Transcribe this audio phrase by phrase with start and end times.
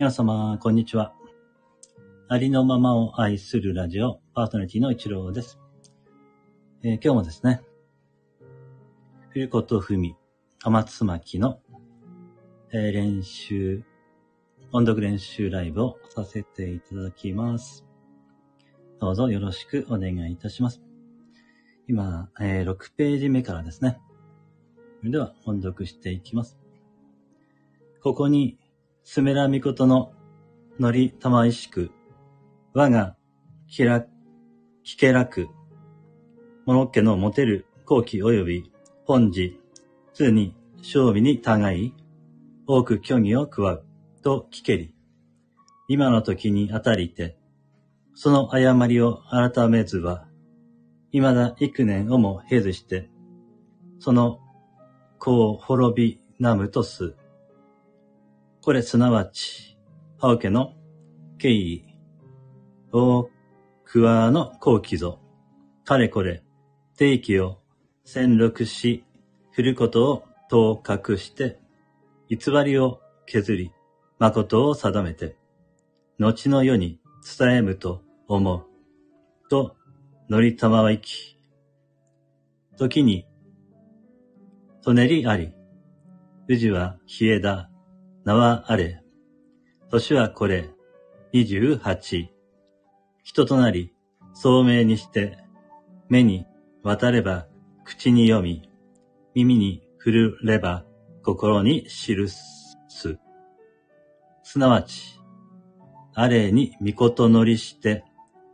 [0.00, 1.12] 皆様、こんにちは。
[2.28, 5.58] ありのままを愛するラジオ、パーソナリティの一郎です。
[6.84, 7.62] えー今日もですね、
[9.30, 10.14] 冬子とふみ、
[10.62, 11.58] 浜つまきの、
[12.72, 13.82] えー練習、
[14.70, 17.84] 音読練習ライブをさせていただきます。
[19.00, 20.80] どうぞよろしくお願いいたします。
[21.88, 23.98] 今、えー6ページ目からですね。
[25.00, 26.56] それでは音読していきます。
[28.00, 28.60] ここに、
[29.10, 30.12] すめらみことの
[30.78, 31.90] のりたまいしく、
[32.74, 33.16] 我が、
[33.66, 34.04] きら、
[34.84, 35.48] きけらく、
[36.66, 38.70] ものっけの持てる後期及び
[39.06, 39.58] 本時、
[40.12, 41.94] つに勝利に互い、
[42.66, 43.84] 多く虚偽を食わう、
[44.22, 44.94] と聞けり。
[45.88, 47.38] 今の時にあたりて、
[48.14, 50.28] その誤りを改めずは、
[51.12, 53.08] 未だ幾年をも経ずして、
[54.00, 54.40] その
[55.18, 57.16] 子を滅びなむとす。
[58.68, 59.78] これすなわち、
[60.18, 60.74] ハオ家の
[61.38, 61.84] 敬意、
[62.92, 63.30] 大
[63.86, 65.20] 桑の後期ぞ。
[65.86, 66.42] かれこれ、
[66.98, 67.62] 定期を
[68.04, 69.06] 戦録し、
[69.52, 71.58] 振ることを当確して、
[72.28, 73.72] 偽りを削り、
[74.18, 75.38] 誠を定めて、
[76.18, 77.00] 後の世に
[77.38, 78.66] 伝えむと思う。
[79.48, 79.76] と、
[80.28, 81.40] 乗りたまわいき。
[82.76, 83.26] 時に、
[84.82, 85.54] とねりあり、
[86.48, 87.70] 宇治は冷えだ、
[88.28, 89.02] 名はあれ。
[89.90, 90.68] 年はこれ、
[91.32, 92.30] 二十八。
[93.22, 93.94] 人となり、
[94.34, 95.38] 聡明にして、
[96.10, 96.44] 目に
[96.82, 97.46] 渡れば
[97.86, 98.70] 口に読み、
[99.34, 100.84] 耳に触れば
[101.22, 103.18] 心に記す。
[104.42, 105.18] すなわち、
[106.12, 108.04] あれに御事乗りして、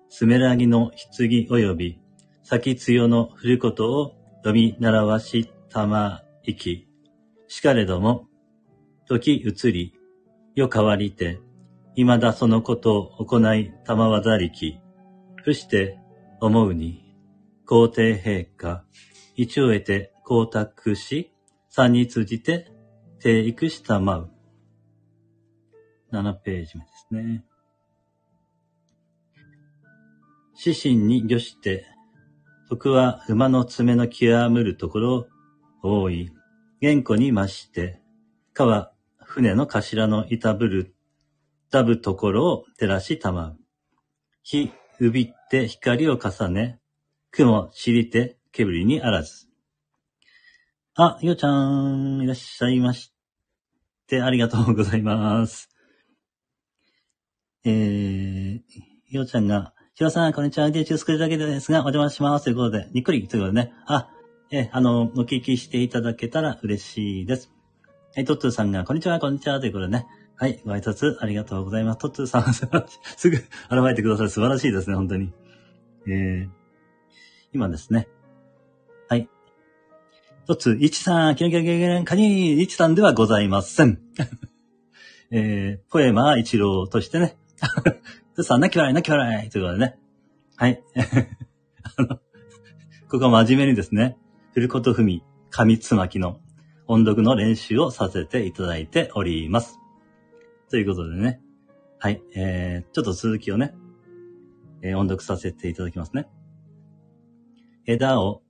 [0.08, 2.00] すめらぎの棺及び、
[2.44, 4.14] 先強の振ることを
[4.44, 6.86] 読み習わしたまいき。
[7.48, 8.28] しかれども、
[9.06, 9.94] 時移り、
[10.54, 11.40] 世変わりて、
[11.94, 14.80] 未だそのことを行いたまわざりき。
[15.36, 15.98] 伏して
[16.40, 17.14] 思うに、
[17.66, 18.84] 皇帝陛下、
[19.36, 21.34] 一を得て光沢し、
[21.68, 22.72] 三に通じて
[23.20, 24.30] 定育したまう。
[26.12, 27.44] 7ページ目ですね。
[30.54, 31.84] 死神に御して、
[32.70, 35.26] 徳は馬の爪の極むるところ
[35.82, 36.30] 多い。
[36.80, 38.00] 原古に増して、
[38.54, 38.93] かは
[39.34, 40.94] 船の頭の板ぶる、
[41.68, 43.58] たぶところを照らしたまう。
[44.44, 46.78] 火、うびって光を重ね、
[47.32, 49.48] 雲、知りて、煙にあらず。
[50.94, 53.12] あ、ようちゃん、いらっしゃいまし
[54.06, 55.68] て、ありがとうございます。
[57.64, 58.60] えー、
[59.10, 60.70] ようちゃんが、ひろさん、こんにちは。
[60.70, 62.44] で、中作るだけですが、お邪魔します。
[62.44, 63.72] ということで、にっくりということでね。
[63.86, 64.10] あ、
[64.52, 67.50] えあの、お聞きしていただけたら嬉しいです。
[68.16, 69.58] はい、トッツーさんが、こんにちは、こんにちは。
[69.58, 70.06] ということでね。
[70.36, 71.98] はい、ご挨拶ありがとうございます。
[71.98, 73.44] トッツーさん、素晴らしいすぐ現
[73.88, 75.32] れてくださる素晴らしいですね、本当に。
[76.06, 76.48] えー、
[77.52, 78.06] 今ですね。
[79.08, 79.28] はい。
[80.46, 83.98] トッツー、イチさん、キラキラキラキラカニー、イチさんではございません。
[85.32, 87.36] えー、ポエマー一郎としてね。
[87.58, 87.94] トッ
[88.36, 89.98] ツーさん、泣き笑い、泣き笑いということでね。
[90.54, 90.80] はい。
[91.98, 92.08] あの、
[93.08, 94.16] ここは真面目にですね、
[94.52, 96.38] 古ことふみ、神つまきの
[96.86, 99.78] 音読の練習をさせていただいております。
[100.70, 101.40] ということでね。
[101.98, 102.22] はい。
[102.34, 103.74] えー、ちょっと続きをね、
[104.82, 106.28] えー音読させていただきますね。
[107.86, 108.42] 枝を、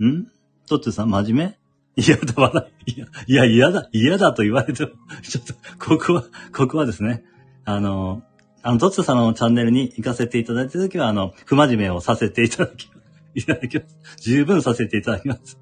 [0.00, 0.26] ん？
[0.68, 1.56] トッツーさん、真面
[1.96, 2.02] 目？
[2.02, 3.00] いやだ、笑い。
[3.00, 4.92] や、いや、嫌だ、嫌だと言われても、
[5.22, 7.24] ちょっと、ここは、ここはですね、
[7.64, 8.22] あの、
[8.62, 12.90] あの、トッツーさんのチャンネルに行かせていただいたときは、あの、不真面目をさせていただき、
[13.34, 13.96] いただきます。
[14.22, 15.58] 十分させていただきます。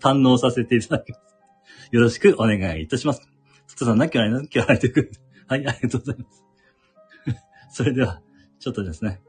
[0.00, 1.36] 堪能させていただきます。
[1.92, 3.20] よろしくお願いいたします。
[3.20, 3.28] トッ
[3.76, 6.44] ツーさん、なきゃない、なきゃないということではい、ありがとうございます。
[7.70, 8.22] それでは、
[8.58, 9.20] ちょっとですね。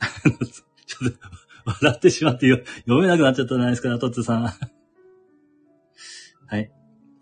[0.86, 1.18] ちょっと、
[1.64, 4.42] 笑ってしまって読めなくなっちゃったじゃないですか、トッツさん。
[6.46, 6.70] はい。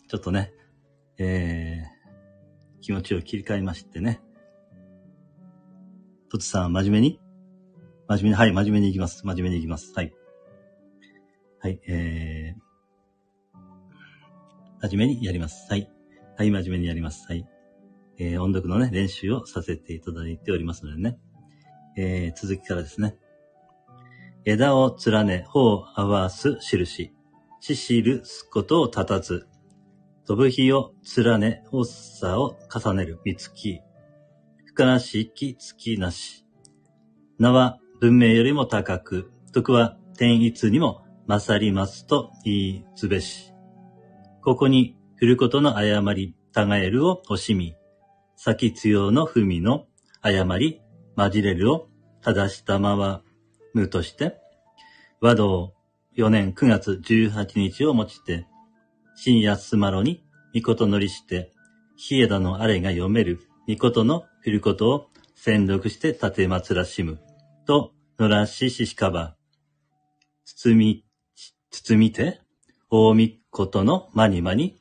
[0.08, 0.52] ちょっとね、
[1.18, 4.20] えー、気持ちを切り替えましてね。
[6.30, 7.20] トッツさん、真面目に？
[8.08, 9.26] 真面目に、はい、真面目に行きます。
[9.26, 9.92] 真面目に行きます。
[9.94, 10.12] はい。
[11.62, 15.68] はい、えー、真面目にやります。
[15.70, 15.88] はい。
[16.36, 17.24] はい、真面目にやります。
[17.28, 17.46] はい。
[18.18, 21.20] えー、音読のね、練習をさせていただいておりますのでね。
[21.96, 23.16] えー、続きからですね。
[24.44, 27.12] 枝を連ね、穂を合わす印。
[27.60, 29.46] ししるすことを立たず。
[30.26, 33.82] 飛ぶ日を連ね、発作を重ねる三月。
[34.64, 36.44] ふからしき月なし。
[37.38, 43.52] 名は文明よりも高く、徳は天一にも勝りますと言いつべし。
[44.42, 47.74] ここに、振ることの誤り、たがえるを惜しみ、
[48.36, 49.86] 先強の文の
[50.20, 50.82] 誤り、
[51.14, 51.88] まじれるを
[52.22, 53.22] 正したまわ
[53.72, 54.38] むとして、
[55.20, 55.74] 和道
[56.16, 58.46] 4年9月18日をもちて、
[59.14, 61.52] 深夜すまろに、みことのりして、
[62.10, 67.20] 冷えだのあれが読める、みことの振ることを宣読して立てまつらしむ、
[67.66, 69.36] と、のらしししかば、
[70.44, 71.04] 包み、
[71.72, 72.38] 包みて、
[72.90, 74.78] 大みことのまにまに、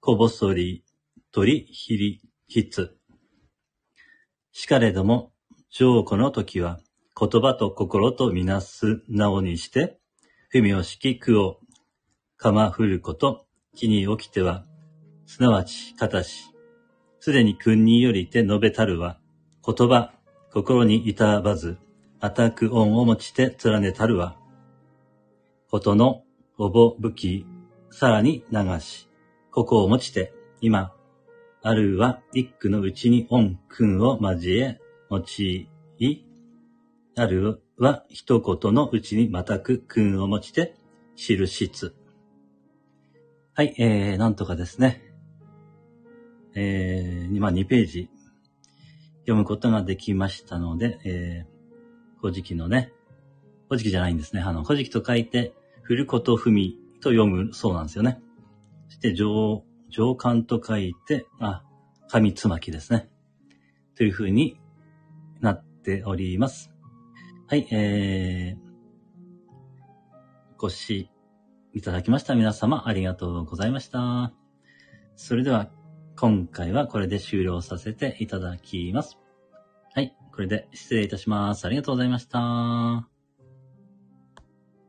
[0.00, 0.84] こぼそり、
[1.30, 2.96] とり、ひり、ひつ。
[4.50, 5.32] しかれども、
[5.70, 6.80] 上古の時は、
[7.18, 10.00] 言葉と心とみなすなおにして、
[10.52, 11.60] 文を敷き句を
[12.36, 13.46] かまふること、
[13.76, 14.64] 気に起きては、
[15.26, 16.50] すなわち、かたし、
[17.20, 19.20] すでに君によりて述べたるは、
[19.64, 20.12] 言葉、
[20.52, 21.78] 心に至ばず、
[22.18, 24.36] あたく恩を持ちて連ねたるは、
[25.74, 26.22] ことの
[26.56, 27.44] おぼぶき、
[27.90, 29.08] さらに流し、
[29.50, 30.92] ここを持ちて、今、
[31.64, 34.78] あるは一句のうちに恩君を交え、
[35.10, 35.18] 用
[35.98, 36.24] い、
[37.16, 40.76] あるは一言のうちにまたく君を持ちて、
[41.16, 41.96] 記しつ。
[43.54, 45.02] はい、えー、なんとかですね。
[46.54, 48.10] えー、今2ページ
[49.22, 52.92] 読むことができましたので、えー、古事記のね、
[53.68, 54.42] 古事記じゃないんですね。
[54.42, 55.52] あの、古事記と書いて、
[55.84, 58.20] 振ること踏みと読むそうなんですよね。
[58.88, 61.62] そして、上、上巻と書いて、あ、
[62.08, 63.08] 紙つまきですね。
[63.96, 64.60] という風に
[65.40, 66.72] なっております。
[67.46, 68.64] はい、えー、
[70.56, 71.10] ご視
[71.74, 74.32] いただきました皆様ありがとうございました。
[75.16, 75.70] それでは、
[76.16, 79.18] 今回はこれで終了させていただきます。
[79.92, 81.66] はい、これで失礼いたします。
[81.66, 83.13] ありがとうございました。